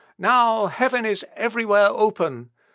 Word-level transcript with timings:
Now 0.17 0.65
heaven 0.65 1.05
is 1.05 1.23
everywhere 1.35 1.89
open!... 1.91 2.49